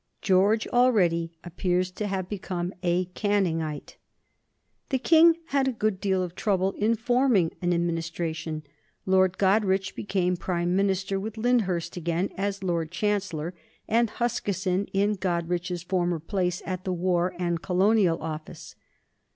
[0.23, 3.97] George already appears to have become a Canningite.
[4.89, 8.63] The King had a good deal of trouble in forming an Administration.
[9.05, 13.53] Lord Goderich became Prime Minister, with Lyndhurst again as Lord Chancellor,
[13.87, 18.73] and Huskisson in Goderich's former place at the War and Colonial Office.